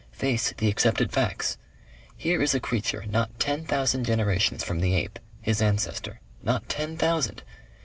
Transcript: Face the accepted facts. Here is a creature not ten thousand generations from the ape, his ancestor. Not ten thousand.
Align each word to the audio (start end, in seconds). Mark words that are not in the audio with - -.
Face 0.13 0.51
the 0.57 0.67
accepted 0.67 1.11
facts. 1.11 1.59
Here 2.17 2.41
is 2.41 2.55
a 2.55 2.59
creature 2.59 3.05
not 3.07 3.39
ten 3.39 3.65
thousand 3.65 4.03
generations 4.03 4.63
from 4.63 4.79
the 4.79 4.95
ape, 4.95 5.19
his 5.43 5.61
ancestor. 5.61 6.21
Not 6.41 6.67
ten 6.67 6.97
thousand. 6.97 7.43